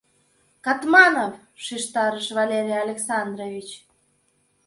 —Катманов!— 0.65 1.33
шижтарыш 1.63 2.27
Валерий 2.37 2.81
Александрович. 2.87 3.69